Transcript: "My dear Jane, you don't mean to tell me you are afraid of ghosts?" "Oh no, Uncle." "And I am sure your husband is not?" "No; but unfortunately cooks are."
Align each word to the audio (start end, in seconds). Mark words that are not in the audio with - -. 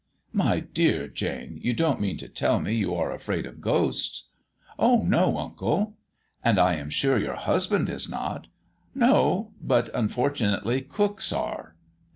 "My 0.33 0.61
dear 0.61 1.07
Jane, 1.07 1.59
you 1.61 1.75
don't 1.75 2.01
mean 2.01 2.17
to 2.17 2.27
tell 2.27 2.59
me 2.59 2.73
you 2.73 2.95
are 2.95 3.11
afraid 3.11 3.45
of 3.45 3.61
ghosts?" 3.61 4.29
"Oh 4.79 5.03
no, 5.07 5.37
Uncle." 5.37 5.95
"And 6.43 6.57
I 6.57 6.73
am 6.77 6.89
sure 6.89 7.19
your 7.19 7.35
husband 7.35 7.87
is 7.87 8.09
not?" 8.09 8.47
"No; 8.95 9.51
but 9.61 9.89
unfortunately 9.93 10.81
cooks 10.81 11.31
are." 11.31 11.75